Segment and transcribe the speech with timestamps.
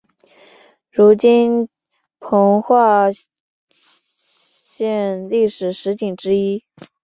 [0.95, 1.69] 为今
[2.19, 3.09] 彰化
[4.49, 6.63] 县历史十景之一。